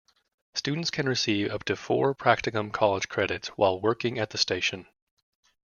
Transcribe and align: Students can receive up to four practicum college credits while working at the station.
Students 0.55 0.89
can 0.89 1.07
receive 1.07 1.51
up 1.51 1.63
to 1.65 1.75
four 1.75 2.15
practicum 2.15 2.73
college 2.73 3.07
credits 3.07 3.49
while 3.49 3.79
working 3.79 4.17
at 4.17 4.31
the 4.31 4.37
station. 4.39 4.87